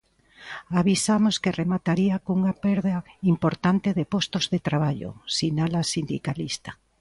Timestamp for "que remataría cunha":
1.43-2.53